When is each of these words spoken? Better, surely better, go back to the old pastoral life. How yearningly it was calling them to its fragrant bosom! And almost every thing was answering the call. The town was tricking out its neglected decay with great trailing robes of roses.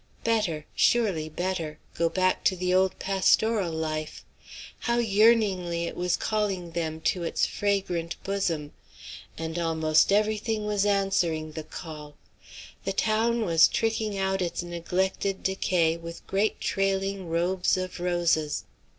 Better, 0.23 0.65
surely 0.75 1.29
better, 1.29 1.77
go 1.93 2.09
back 2.09 2.43
to 2.45 2.55
the 2.55 2.73
old 2.73 2.97
pastoral 2.97 3.71
life. 3.71 4.25
How 4.79 4.97
yearningly 4.97 5.83
it 5.85 5.95
was 5.95 6.17
calling 6.17 6.71
them 6.71 7.01
to 7.01 7.21
its 7.21 7.45
fragrant 7.45 8.15
bosom! 8.23 8.71
And 9.37 9.59
almost 9.59 10.11
every 10.11 10.37
thing 10.39 10.65
was 10.65 10.87
answering 10.87 11.51
the 11.51 11.63
call. 11.63 12.15
The 12.83 12.93
town 12.93 13.45
was 13.45 13.67
tricking 13.67 14.17
out 14.17 14.41
its 14.41 14.63
neglected 14.63 15.43
decay 15.43 15.97
with 15.97 16.25
great 16.25 16.59
trailing 16.59 17.29
robes 17.29 17.77
of 17.77 17.99
roses. 17.99 18.63